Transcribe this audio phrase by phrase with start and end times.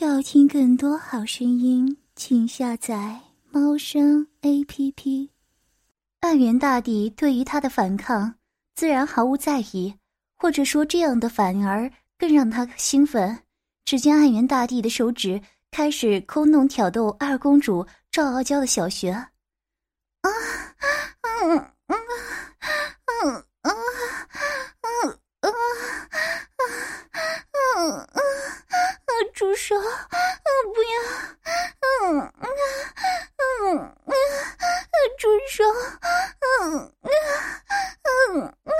[0.00, 5.30] 要听更多好声音，请下载猫声 A P P。
[6.20, 8.36] 暗元大帝对于他的反抗，
[8.76, 9.96] 自然毫无在意，
[10.36, 13.40] 或者说这样的反而更让他兴奋。
[13.84, 15.40] 只见暗元大帝的手指
[15.72, 19.10] 开始空弄挑逗二公主赵傲娇的小穴。
[19.10, 19.28] 啊，
[21.42, 21.58] 嗯
[21.88, 21.98] 嗯
[23.06, 25.50] 嗯嗯嗯嗯
[27.80, 28.18] 嗯嗯。
[29.38, 29.76] 住手！
[30.74, 30.98] 不要！
[32.02, 32.48] 嗯嗯
[34.04, 34.12] 嗯，
[35.16, 35.62] 住手！
[36.64, 37.08] 嗯嗯
[38.34, 38.72] 嗯嗯。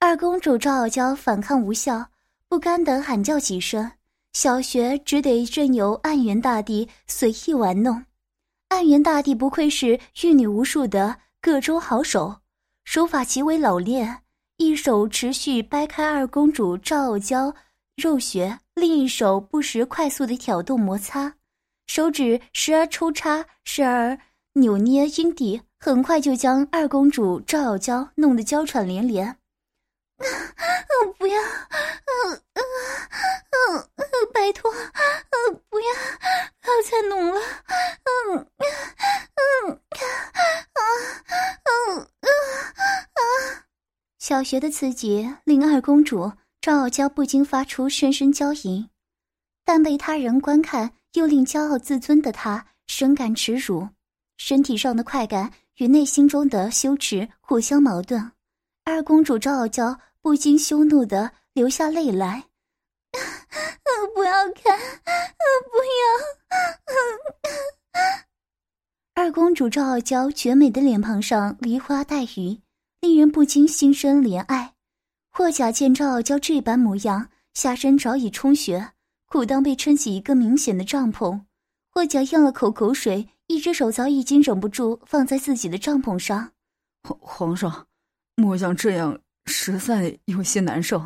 [0.00, 2.10] 二公主赵傲娇反抗无效，
[2.46, 3.92] 不甘的喊叫几声，
[4.34, 8.04] 小雪只得任由暗元大帝随意玩弄。
[8.68, 12.40] 暗元大帝不愧是玉女无数的各州好手，
[12.84, 14.24] 手法极为老练，
[14.58, 17.54] 一手持续掰开二公主赵傲娇。
[17.98, 21.34] 肉穴，另一手不时快速的挑动摩擦，
[21.88, 24.16] 手指时而抽插，时而
[24.52, 29.36] 扭捏阴蒂，很快就将二公主赵傲娇弄得娇喘连连。
[31.18, 32.62] 不要，嗯嗯
[33.50, 35.86] 嗯嗯，拜托，嗯不要，
[36.62, 37.40] 不要再弄了，
[38.04, 38.46] 嗯嗯
[39.66, 39.80] 嗯
[40.72, 40.80] 啊
[41.64, 42.28] 嗯嗯
[43.18, 43.66] 啊！
[44.20, 46.32] 小学的刺激令二公主。
[46.68, 48.90] 赵傲娇不禁发出声声娇吟，
[49.64, 53.88] 但被他人观看又令骄傲自尊的她深感耻辱。
[54.36, 58.32] 身体上的快感与内心中的羞耻互相矛盾，
[58.84, 62.44] 二公主赵傲娇不禁羞怒的流下泪来。
[64.14, 64.78] 不要看，
[65.72, 65.78] 不
[69.16, 69.24] 要！
[69.24, 72.60] 二公主赵傲娇绝美的脸庞上梨花带雨，
[73.00, 74.74] 令人不禁心生怜爱。
[75.38, 78.90] 霍甲见赵傲娇这般模样，下身早已充血，
[79.26, 81.40] 裤裆被撑起一个明显的帐篷。
[81.90, 86.50] 霍甲咽了口口水，一只手早已经忍不住放在自己的帐篷上。
[87.04, 87.86] 皇皇上，
[88.34, 89.16] 末将这样
[89.46, 91.00] 实在有些难受。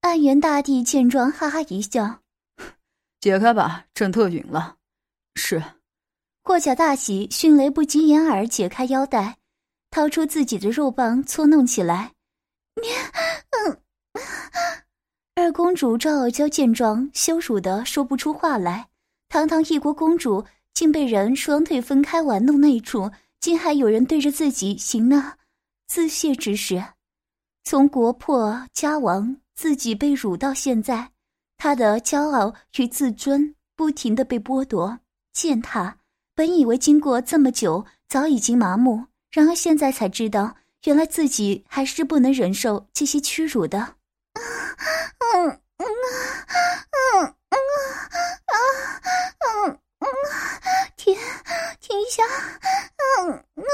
[0.00, 2.22] 暗元大帝见状，哈哈一笑
[3.22, 4.74] ：“解开吧，朕特允了。”
[5.36, 5.62] 是。
[6.42, 9.38] 霍甲大喜，迅雷不及掩耳解开腰带，
[9.92, 12.11] 掏出自己的肉棒搓弄起来。
[12.80, 12.88] 你，
[13.50, 13.78] 嗯，
[15.34, 18.88] 二公主赵傲娇见状，羞辱的说不出话来。
[19.28, 25.36] 堂堂一国公主，竟被人双腿分开玩弄那处，竟还有人对着自己行那
[25.86, 26.82] 自亵之事。
[27.64, 31.10] 从国破家亡，自己被辱到现在，
[31.58, 34.98] 她的骄傲与自尊不停的被剥夺、
[35.32, 35.98] 践踏。
[36.34, 40.56] 本以为经过这么久，早已经麻木，然而现在才知道。
[40.84, 43.78] 原来自己还是不能忍受这些屈辱的。
[44.34, 45.86] 嗯嗯嗯
[47.22, 47.56] 嗯嗯
[48.46, 48.56] 啊
[49.66, 50.06] 嗯嗯，
[50.96, 51.16] 停
[51.80, 52.24] 停一下，
[53.22, 53.64] 嗯嗯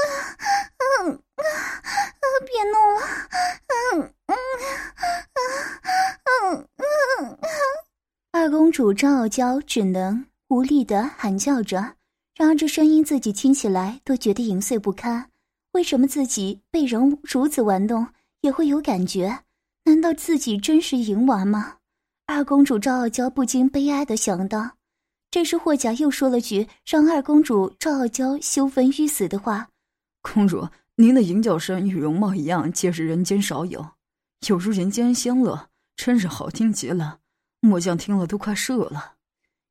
[1.01, 3.01] 嗯啊别弄了，
[3.67, 4.35] 嗯嗯
[6.53, 6.77] 嗯嗯
[7.21, 7.39] 嗯。
[8.31, 11.95] 二公主张傲娇只能无力的喊叫着，
[12.35, 15.28] 然而这声音自己听起来都觉得淫碎不堪。
[15.73, 18.07] 为什么自己被人如此玩弄
[18.41, 19.39] 也会有感觉？
[19.85, 21.77] 难道自己真是淫娃吗？
[22.25, 24.71] 二公主赵傲娇不禁悲哀的想到。
[25.31, 29.67] 这时霍甲又说了句让二公主赵傲娇羞愤欲死的话
[30.21, 33.85] ：“公主，您的淫叫声与容貌一样，皆是人间少有，
[34.47, 37.19] 有如人间仙乐，真是好听极了。
[37.61, 39.13] 末将听了都快射了。”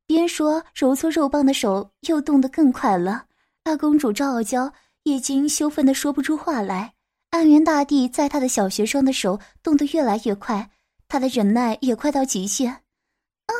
[0.07, 3.25] 边说揉搓肉棒的手又动得更快了。
[3.65, 4.73] 二公主赵傲娇。
[5.09, 6.93] 已经羞愤的说不出话来，
[7.31, 10.69] 暗元大帝在他的小学生的手动得越来越快，
[11.07, 12.71] 他的忍耐也快到极限。
[12.71, 13.53] 啊，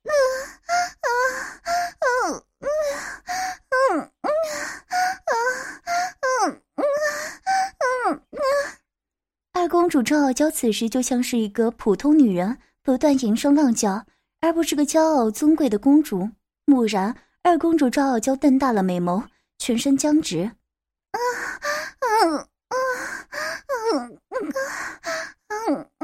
[1.03, 1.21] 嗯
[1.85, 2.43] 嗯
[3.71, 4.11] 嗯嗯
[6.47, 6.63] 嗯
[7.79, 8.41] 嗯嗯
[9.53, 14.05] 二公主赵傲娇此时就像是一个普通女人，不断吟声浪叫。
[14.41, 16.31] 而不是个骄傲尊贵的公主。
[16.67, 19.25] 蓦然，二公主赵傲娇瞪大了美眸，
[19.59, 20.51] 全身僵直。
[21.13, 21.19] 啊
[22.01, 22.37] 啊啊
[22.69, 22.77] 啊
[23.89, 25.97] 啊啊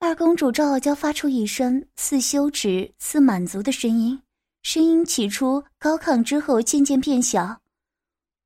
[0.00, 4.22] 二公主赵傲娇发出一声似羞耻似满足的声音。
[4.74, 7.60] 声音起初高亢，之后渐渐变小，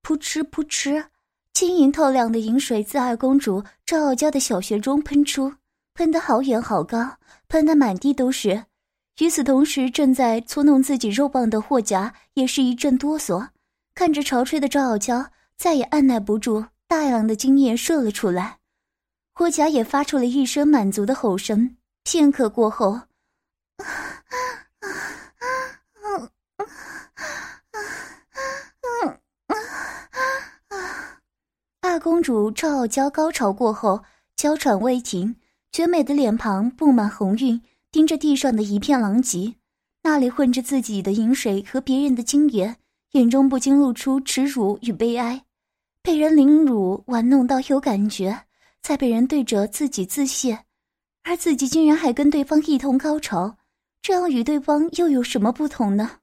[0.03, 1.07] 扑哧扑哧，
[1.55, 5.55] 晶莹透亮的银水自二公主赵傲娇的小穴中喷出，
[5.95, 7.17] 喷得好远好高，
[7.49, 8.67] 喷得满地都是。
[9.21, 13.49] 与此同时，正在搓弄自己肉棒的霍甲也是一阵哆嗦，
[13.95, 18.59] 看着潮吹的赵傲娇，再也按耐不住，大量的精液射了出来。
[19.33, 21.75] 霍甲也发出了一声满足的吼声。
[22.05, 23.01] 片刻过后，
[31.99, 34.03] 公主赵傲娇高潮过后，
[34.37, 35.37] 娇喘未停，
[35.73, 37.61] 绝美的脸庞布满红晕。
[37.91, 39.55] 盯着地上的一片狼藉，
[40.03, 42.77] 那里混着自己的饮水和别人的精液，
[43.13, 45.43] 眼中不禁露出耻辱与悲哀。
[46.03, 48.45] 被人凌辱玩弄到有感觉，
[48.83, 50.67] 再被人对着自己自泄，
[51.23, 53.57] 而自己竟然还跟对方一同高潮，
[54.03, 56.19] 这样与对方又有什么不同呢？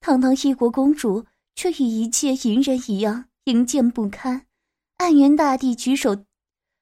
[0.00, 1.24] 堂堂一国公主，
[1.54, 4.45] 却与一介淫人一样淫贱不堪。
[4.98, 6.24] 暗元大帝举手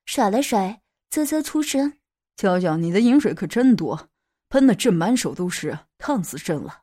[0.06, 0.80] 甩了甩，
[1.10, 1.94] 啧啧出声
[2.36, 4.08] ：“娇娇，你的饮水可真多。”
[4.50, 6.82] 喷的朕满手都是，烫死朕了！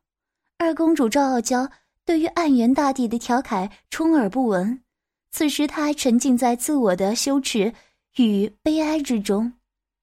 [0.58, 1.72] 二公主赵傲娇
[2.04, 4.84] 对于暗元大帝的调侃充耳不闻，
[5.32, 7.74] 此时她还沉浸在自我的羞耻
[8.18, 9.54] 与悲哀之中。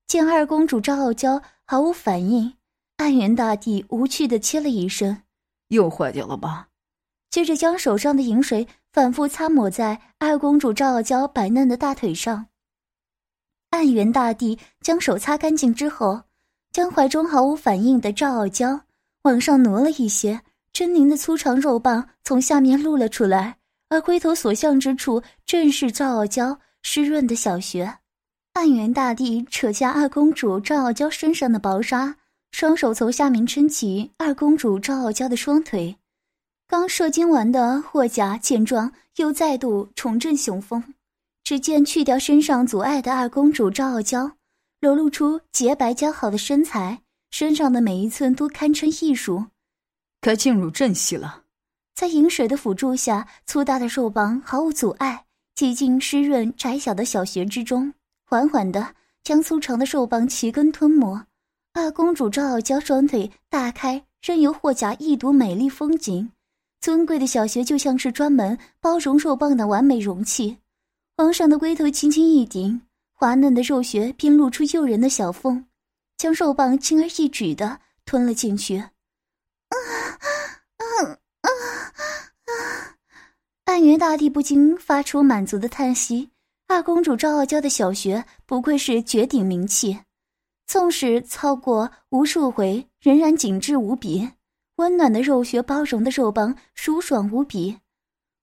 [0.07, 2.55] 见二公主赵傲娇毫无反应，
[2.97, 5.25] 暗元大帝无趣的切了一声
[5.69, 6.69] ：“又坏掉了吧？”
[7.29, 12.47] 接着将手上的饮水反复擦抹在二公主赵傲娇白嫩的大腿上。
[13.71, 16.23] 暗元大帝将手擦干净之后。
[16.71, 18.79] 将怀中毫无反应的赵傲娇
[19.23, 20.41] 往上挪了一些，
[20.73, 23.57] 狰狞的粗长肉棒从下面露了出来，
[23.89, 27.93] 而龟头所向之处正是赵傲娇湿润的小穴。
[28.53, 32.15] 暗元大帝扯下二公主赵傲娇身上的薄纱，
[32.53, 35.97] 双手从下面撑起二公主赵傲娇的双腿。
[36.69, 40.85] 刚射精完的霍甲见状，又再度重振雄风。
[41.43, 44.33] 只见去掉身上阻碍的二公主赵傲娇。
[44.79, 47.01] 流露出洁白姣好的身材，
[47.31, 49.47] 身上的每一寸都堪称艺术。
[50.21, 51.45] 该进入正戏了。
[51.95, 55.25] 在饮水的辅助下，粗大的肉棒毫无阻碍
[55.55, 57.95] 挤进湿润窄小的小穴之中，
[58.27, 58.95] 缓缓地
[59.25, 61.25] 将粗长的肉棒齐根吞没。
[61.73, 66.31] 二公主赵傲娇双腿大开，任由霍甲一睹美丽风景。
[66.81, 70.59] 尊贵的小穴就像是专门包容肉棒的完美容器。
[71.17, 72.81] 皇上的龟头轻轻一顶。
[73.21, 75.67] 滑嫩的肉穴便露出诱人的小缝，
[76.17, 78.77] 将肉棒轻而易举的吞了进去。
[78.77, 78.87] 啊
[80.77, 80.87] 啊啊
[81.41, 81.51] 啊！
[83.65, 86.31] 暗元大帝不禁发出满足的叹息。
[86.69, 89.99] 二公主赵傲娇的小穴不愧是绝顶名器，
[90.69, 94.31] 纵使操过无数回，仍然紧致无比。
[94.79, 97.79] 温暖的肉穴，包容的肉棒，舒爽无比。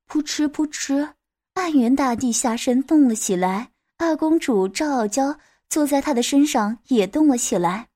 [0.05, 1.13] 扑哧扑哧，
[1.53, 3.71] 暗元大帝下身动了起来。
[3.97, 5.39] 二公主赵傲娇
[5.69, 7.87] 坐在他的身上，也动了起来。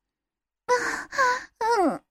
[0.68, 0.74] 啊
[1.10, 1.20] 啊
[1.82, 2.02] 嗯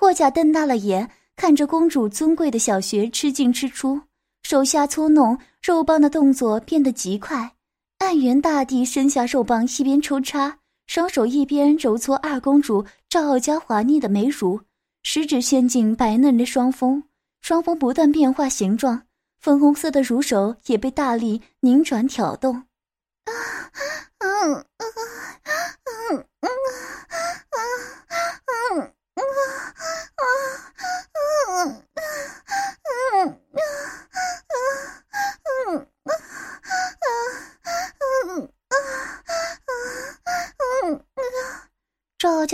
[0.00, 4.00] 霍甲瞪大了眼，看着公主尊贵的小穴，吃进吃出，
[4.44, 7.50] 手下搓弄肉棒的动作变得极快。
[7.98, 14.60] 暗元大帝伸下肉棒，一边抽插，双手一边揉搓二公主赵傲娇滑腻的眉乳，
[15.02, 17.02] 食指陷进白嫩的双峰，
[17.42, 19.02] 双峰不断变化形状，
[19.40, 22.54] 粉红色的乳首也被大力拧转挑动。
[22.54, 23.32] 啊，
[24.18, 24.64] 嗯，嗯，
[25.84, 26.50] 嗯，嗯，嗯，
[27.50, 29.67] 嗯，嗯，嗯。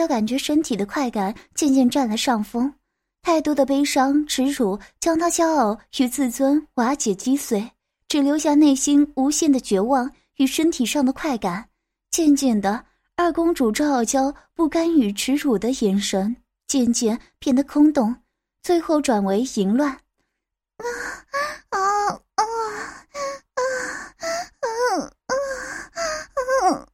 [0.04, 2.70] 娇感觉身体的快感渐渐占了上风，
[3.22, 7.70] 太多的悲伤、耻辱将她骄傲与自尊瓦解击碎，
[8.06, 10.12] 只留下内心无限的绝望。
[10.36, 11.70] 与身体上的快感，
[12.10, 12.84] 渐渐的，
[13.16, 18.14] 二公主赵傲娇不甘与耻辱的眼神渐渐变得空洞，
[18.62, 19.90] 最后转为淫乱。
[19.90, 20.84] 啊
[21.70, 21.78] 啊
[22.10, 22.44] 啊啊
[23.54, 23.62] 啊
[24.60, 25.08] 啊啊
[25.38, 26.84] 啊啊啊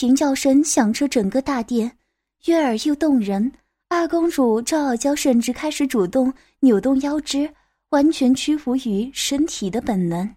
[0.00, 1.98] 人的吟叫声响彻整个大殿，
[2.46, 3.52] 悦耳又动人。
[3.88, 7.50] 二公主赵傲娇甚至开始主动扭动腰肢，
[7.90, 10.34] 完全屈服于身体的本能。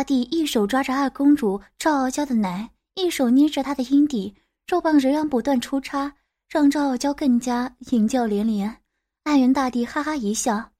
[0.00, 2.70] 大帝一手抓着二公主赵傲娇的奶。
[2.94, 4.34] 一手捏着她的阴蒂，
[4.66, 6.14] 肉棒仍然不断出插，
[6.48, 8.78] 让赵傲娇更加淫叫连连。
[9.24, 10.70] 爱媛大帝哈哈一笑，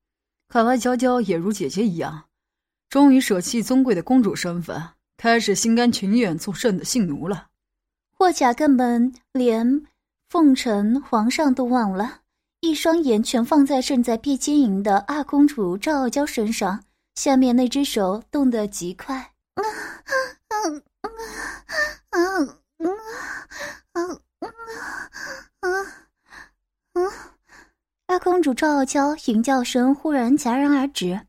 [0.49, 2.29] 看来娇娇也如姐姐一样，
[2.89, 4.83] 终于舍弃尊贵的公主身份，
[5.19, 7.49] 开始心甘情愿做朕的性奴了。
[8.17, 9.83] 霍甲根本连
[10.31, 12.21] 奉承皇上都忘了，
[12.61, 16.83] 一双眼全放在正在被奸淫的二公主赵傲娇身上，
[17.21, 19.35] 下面那只手动得极快。
[28.07, 31.21] 二公主赵傲娇吟叫声忽然戛然而止，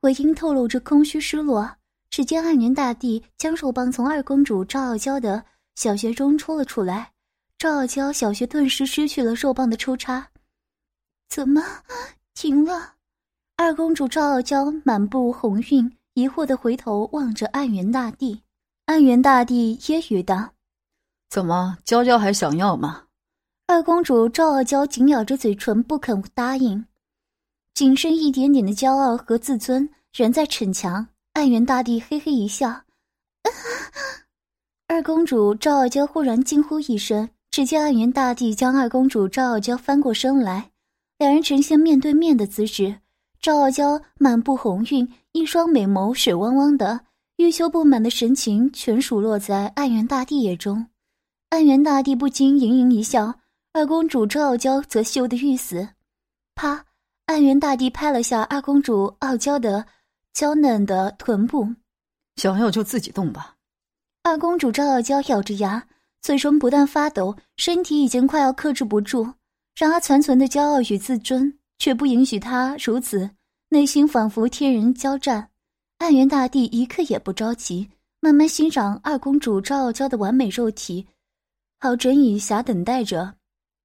[0.00, 1.76] 回音透露着空虚失落。
[2.10, 5.44] 只见暗年大帝将手棒从二公主赵傲娇的
[5.76, 7.12] 小穴中抽了出来，
[7.56, 10.30] 赵傲娇小穴顿时失去了肉棒的抽插。
[11.28, 11.62] 怎么
[12.34, 12.94] 停了？
[13.56, 18.42] 二公主赵傲娇满布红晕，疑惑的回头望着暗元大帝。
[18.86, 20.52] 暗元大帝揶揄道
[21.30, 23.04] ：“怎么，娇娇还想要吗？”
[23.68, 26.84] 二公主赵傲娇紧咬着嘴唇，不肯答应，
[27.74, 31.06] 仅剩一点点的骄傲和自尊仍在逞强。
[31.34, 32.82] 暗元大帝嘿嘿一笑，
[34.88, 40.72] 二公主赵傲娇忽然惊呼一声，只见暗元大帝将二公主赵傲娇翻过身来，
[41.16, 43.01] 两人呈现面对面的姿势。
[43.42, 47.00] 赵傲娇满布红晕，一双美眸水汪汪的。
[47.38, 50.86] 欲羞不满的神情全数落在暗元大帝眼中，
[51.48, 53.34] 暗元大帝不禁盈盈一笑。
[53.72, 55.88] 二公主赵傲娇则羞得欲死。
[56.54, 56.84] 啪！
[57.26, 59.84] 暗元大帝拍了下二公主傲娇的
[60.32, 61.66] 娇嫩的臀部，
[62.36, 63.56] 想要就自己动吧。
[64.22, 65.84] 二公主赵傲娇咬着牙，
[66.20, 69.34] 嘴唇不断发抖，身体已经快要克制不住。
[69.74, 73.30] 然而残存的骄傲与自尊却不允许她如此，
[73.68, 75.48] 内心仿佛天人交战。
[75.98, 77.88] 暗元大帝一刻也不着急，
[78.20, 81.06] 慢慢欣赏二公主赵傲娇的完美肉体，
[81.78, 83.34] 好整以暇等待着。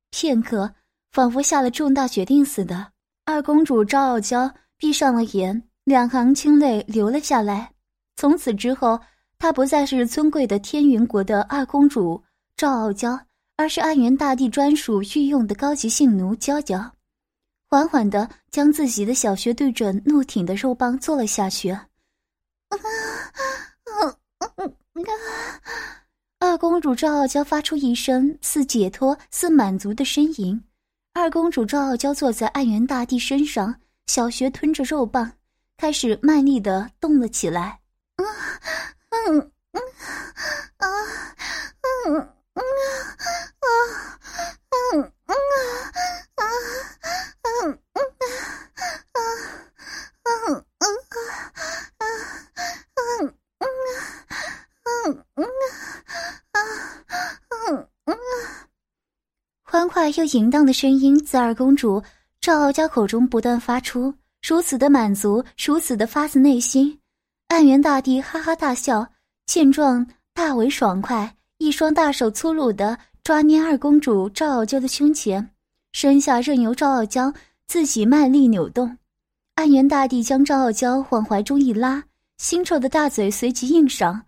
[0.10, 0.74] 片刻，
[1.12, 2.92] 仿佛下了重大决定似的，
[3.26, 7.72] 二公主赵傲娇闭上了眼，两行清泪流了下来。
[8.16, 9.00] 从此之后，
[9.38, 12.24] 她不再是尊贵的天云国的二公主
[12.56, 13.20] 赵傲娇，
[13.58, 16.92] 而是暗元大帝专属御用的高级性奴娇娇。
[17.70, 21.78] 缓缓地将自己的小穴对准怒挺的肉棒坐了下去。
[26.40, 30.64] 二公主赵傲娇发出一声似解脱似满足的呻吟。
[31.14, 35.30] 二公主赵傲娇坐在暗元大帝身上，小穴吞着肉棒，
[35.76, 37.80] 开始卖力的动了起来。
[38.16, 38.26] 嗯
[39.12, 39.82] 嗯嗯
[40.78, 40.88] 啊
[42.08, 42.30] 嗯啊
[44.94, 45.34] 嗯嗯。
[59.64, 62.02] 欢快又淫荡的声音自二公主
[62.42, 67.00] 赵傲娇口中不断发出，如此的满足，如此的发自内心。
[67.50, 69.08] 暗元大帝哈哈大笑，
[69.46, 75.50] 见状大为爽快，一双大手粗鲁的抓捏二公主赵傲娇的胸前，
[75.92, 77.34] 身下任由赵傲娇
[77.68, 78.98] 自己卖力扭动。
[79.56, 82.02] 暗元大帝将赵傲娇往怀中一拉，
[82.40, 84.22] 腥臭的大嘴随即应上，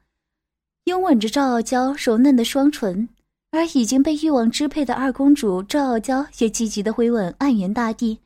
[0.84, 3.08] 拥吻着赵傲娇柔嫩的双唇。
[3.51, 8.20] 而已经被欲望支配的二公主赵傲娇也积极的回吻暗元大帝，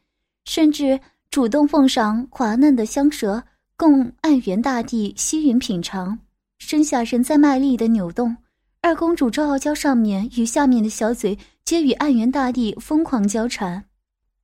[0.46, 1.00] 甚至
[1.30, 3.44] 主动奉上滑嫩的香舌
[3.78, 6.18] 供暗元大帝吸吮品尝。
[6.58, 8.36] 身下仍在卖力的扭动，
[8.84, 13.86] 二公主赵傲娇上面与下面的小嘴皆与暗元大帝疯狂交缠。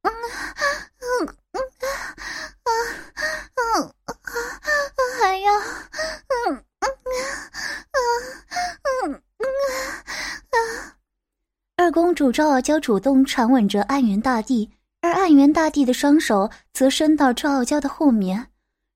[0.01, 0.11] 嗯
[1.01, 1.59] 嗯嗯
[2.63, 2.71] 啊
[3.53, 3.61] 啊
[4.05, 4.15] 啊啊！
[5.19, 6.87] 还要嗯嗯
[7.91, 7.99] 嗯
[9.03, 9.43] 嗯嗯
[10.51, 10.95] 啊！
[11.75, 18.47] 二公主赵傲娇主动缠吻着暗元大帝，而暗元大帝的双手则伸到赵傲娇的后面，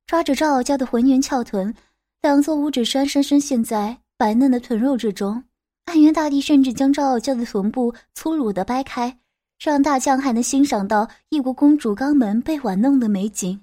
[0.07, 1.75] 抓着赵傲娇的浑圆翘臀，
[2.21, 5.43] 两座五指山深深陷在白嫩的臀肉之中。
[5.83, 9.19] 暗元大帝甚至将赵傲娇的臀部粗鲁地掰开，
[9.59, 13.59] 让大将还能欣赏到异国公主肛门被玩弄的美景。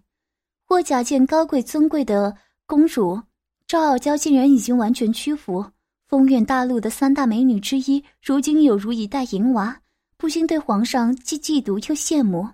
[0.67, 2.37] 霍甲见高贵尊贵的
[2.67, 3.19] 公主
[3.67, 5.65] 赵傲娇竟然已经完全屈服。
[6.09, 9.81] 风苑大陆的三大美女之一，如今有如一代淫娃，
[10.19, 12.47] 不禁对皇上既嫉妒又羡慕。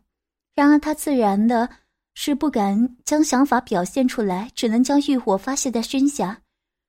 [0.54, 1.68] 然而他自然的
[2.14, 6.40] 是不敢将想法表现出来，只能将欲火发泄在身下，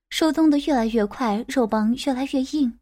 [0.09, 2.79] 手动得越来越快，肉棒越来越硬。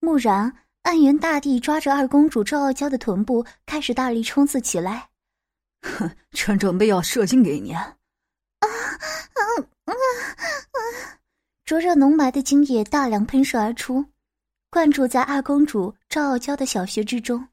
[0.00, 5.08] 蓦然，暗元大帝抓着二公主赵傲娇的臀部，开始大力冲刺起来。
[5.82, 7.72] 哼，朕准备要射精给你。
[7.72, 7.88] 啊
[8.60, 8.68] 啊
[9.34, 9.42] 啊
[9.84, 9.92] 啊！
[11.64, 14.04] 灼热浓白的精液大量喷射而出，
[14.70, 17.48] 灌注在二公主赵傲娇的小穴之中。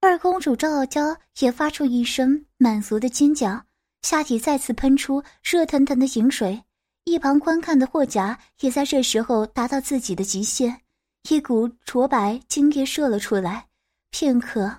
[0.00, 3.60] 二公主赵傲娇也发出一声满足的尖叫，
[4.02, 6.62] 下体再次喷出热腾腾的饮水。
[7.02, 10.82] 一旁观看的霍甲也在这时候达到自己的极限，
[11.28, 13.66] 一股浊白精液射了出来，
[14.12, 14.72] 片刻。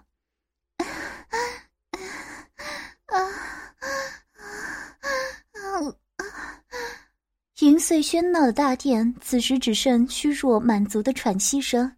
[7.60, 11.92] 银碎喧闹的大殿，此时只剩虚弱满足的喘息声。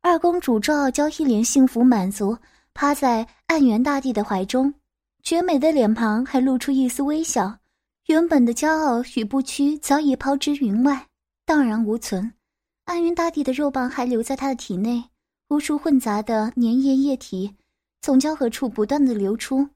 [0.00, 2.36] 二公主赵傲娇一脸幸福满足，
[2.74, 4.74] 趴在暗元大帝的怀中，
[5.22, 7.58] 绝美的脸庞还露出一丝微笑。
[8.06, 11.06] 原本的骄傲与不屈早已抛之云外，
[11.44, 12.32] 荡然无存。
[12.84, 15.04] 暗元大帝的肉棒还留在他的体内，
[15.48, 17.54] 无数混杂的粘液液体
[18.00, 19.68] 从交合处不断的流出，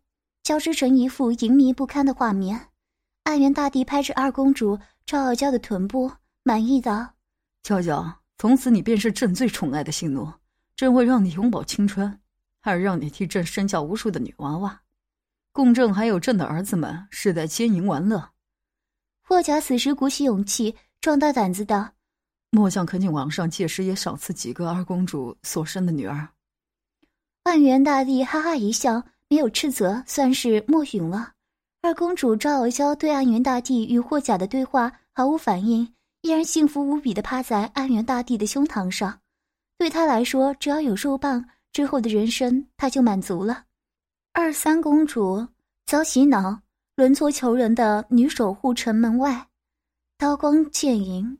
[0.42, 2.68] 交织成一幅淫迷不堪的画面。
[3.24, 4.78] 暗元大帝拍着二公主。
[5.06, 6.10] 赵傲娇的臀部
[6.42, 7.14] 满意道
[7.62, 10.28] ：“娇娇，从此你便是朕最宠爱的信奴，
[10.74, 12.18] 朕会让你永葆青春，
[12.66, 14.80] 还让你替朕生下无数的女娃娃，
[15.52, 18.30] 共朕还有朕的儿子们世代奸淫玩乐。”
[19.22, 21.88] 霍甲此时鼓起勇气，壮大胆子道
[22.50, 26.28] ：“末将恳请王上届时也赏赐几个二公主所生的女儿。”
[27.44, 31.34] 万元大帝哈哈一笑，没有斥责，算是默允了。
[31.82, 39.20] 二公主赵傲娇对暗元大帝与霍甲的对话毫无反应，依然幸福无比的趴在暗元大帝的胸膛上。
[39.78, 43.64] 对他来说，只要有肉棒，之后的人生他就满足了。
[44.32, 45.46] 二三公主
[45.84, 46.58] 遭洗脑，
[46.94, 49.46] 轮搓求人的女守护城门外，
[50.16, 51.36] 刀光剑影，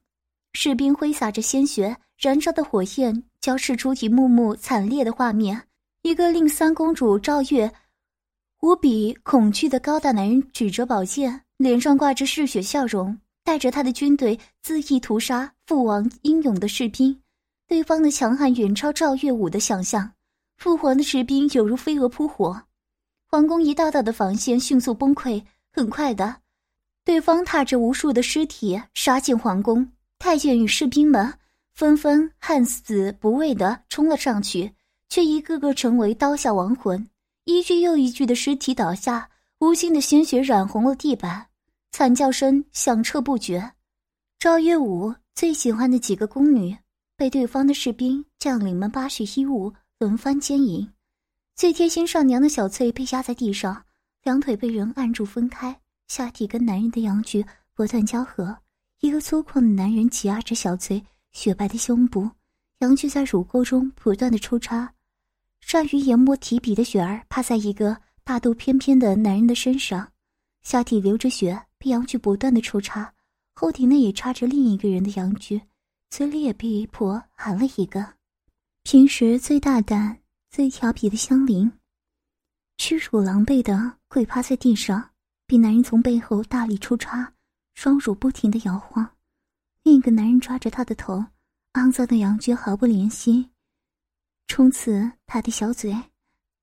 [0.53, 5.69] 士兵挥洒着鲜血，燃烧的火焰交织出一幕幕惨烈的画面。
[6.03, 7.73] 一个令三公主赵月。
[8.61, 17.19] 无比恐惧的高大男人举着宝剑，脸上挂着嗜血笑容，带着他的军队恣意屠杀父王英勇的士兵。
[17.67, 20.13] 对方的强悍远超赵月武的想象，
[20.57, 22.63] 父皇的士兵犹如飞蛾扑火，
[23.29, 25.43] 皇宫一道道的防线迅速崩溃。
[25.71, 26.37] 很快的，
[27.05, 29.87] 对方踏着无数的尸体杀进皇宫，
[30.19, 31.31] 太监与士兵们
[31.75, 34.73] 纷纷悍死不畏的冲了上去，
[35.11, 37.07] 却一个个成为刀下亡魂。
[37.45, 41.47] 一具又一具的尸体倒下，无尽的鲜血染红了地板，
[41.93, 43.73] 惨叫声响彻不绝。
[44.39, 46.75] 赵月武最喜欢的几个宫女
[47.19, 50.87] 被对方的士兵将领们八血一舞，轮番奸淫。
[51.55, 53.83] 最贴心上娘的小翠被压在地上，
[54.25, 58.55] 两腿被人按住分开，下体跟男人的阳具不断交合。
[59.01, 62.29] 一个粗犷的男人挤压着小翠雪白的胸部，
[62.81, 64.93] 阳具在乳沟中不断的抽插。
[65.61, 70.13] 善于研磨提笔的雪儿趴在一个大肚翩翩的男人的身上，
[70.63, 73.15] 下体流着血，被阳具不断的抽插，
[73.55, 75.63] 后体内也插着另一个人的阳具，
[76.11, 78.17] 嘴里也被姨婆含了一个。
[78.89, 81.73] 平时最大胆、最调皮的香菱，
[82.79, 85.11] 屈辱狼狈的跪趴在地上，
[85.45, 87.33] 被男人从背后大力抽插，
[87.75, 89.17] 双乳不停的摇晃，
[89.83, 91.27] 另一个男人抓着她的头，
[91.73, 93.51] 肮脏的阳具毫不怜惜。
[94.47, 95.93] 冲刺他的小嘴，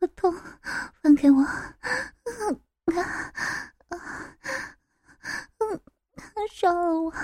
[0.00, 0.34] 我痛，
[1.00, 1.40] 放开我！
[1.42, 1.62] 啊
[2.96, 4.00] 啊
[5.58, 5.80] 嗯，
[6.60, 7.14] 饶了我！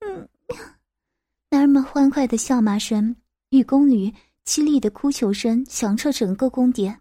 [1.52, 3.16] 男人们欢快的笑骂声
[3.48, 4.14] 与宫女
[4.46, 7.00] 凄厉的哭求声响彻整个宫殿。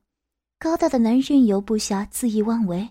[0.57, 2.89] 高大的男人任由部下恣意妄为，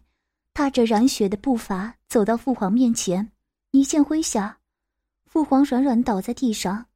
[0.55, 3.33] 踏着染血的步伐走到父皇面前，
[3.73, 4.61] 一剑挥下。
[5.27, 6.87] 父皇软软倒在地上，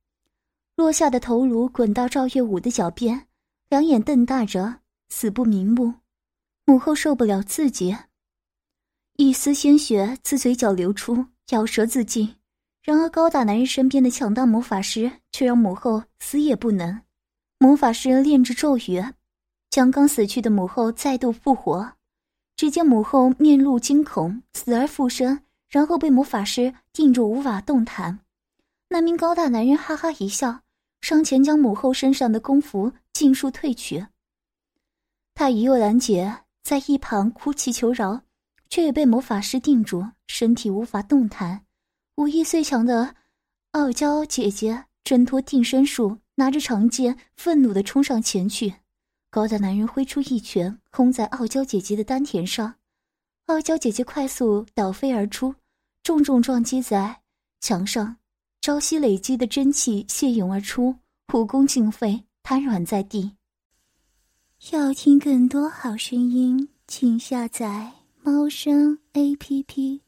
[0.76, 3.26] 落下的头颅滚到赵月武的脚边，
[3.68, 5.92] 两眼瞪大着，死不瞑目。
[6.64, 7.96] 母后受不了刺激，
[9.16, 12.36] 一丝鲜血自嘴角流出，咬舌自尽。
[12.82, 17.00] 然而高大男人身边的强大魔法师却让母后死也不能。
[17.58, 19.04] 魔法师念着咒语，
[19.70, 21.92] 将刚死去的母后再度复活。
[22.56, 25.40] 只见母后面露惊恐，死而复生。
[25.68, 28.18] 然后被魔法师定住，无法动弹。
[28.90, 30.60] 那名高大男人哈哈一笑，
[31.00, 34.06] 上前将母后身上的功服尽数褪去。
[35.32, 38.20] 他与幽兰姐在一旁哭泣求饶，
[38.68, 41.64] 却也被魔法师定住，身体无法动弹。
[42.16, 43.16] 武艺最强的
[43.70, 48.74] 傲娇姐姐挣脱定身术，拿着长剑愤怒地冲上前去。
[49.30, 52.74] 高大男人挥出一拳，轰在傲娇姐姐的丹田上，
[53.46, 55.54] 傲娇姐姐快速倒飞而出，
[56.02, 57.22] 重重撞击在
[57.60, 58.18] 墙上，
[58.60, 60.96] 朝夕累积的真气泄涌而出，
[61.32, 63.32] 武功尽废，瘫软在地。
[64.70, 67.90] 要听更多好声音，请下载
[68.22, 70.02] 猫声 A P P。